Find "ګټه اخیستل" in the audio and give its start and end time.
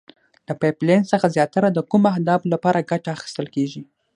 2.91-3.47